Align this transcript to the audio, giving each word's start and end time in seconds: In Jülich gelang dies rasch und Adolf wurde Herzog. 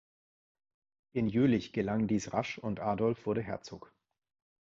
In 1.11 1.27
Jülich 1.27 1.73
gelang 1.73 2.07
dies 2.07 2.33
rasch 2.33 2.57
und 2.57 2.79
Adolf 2.79 3.27
wurde 3.27 3.43
Herzog. 3.43 3.93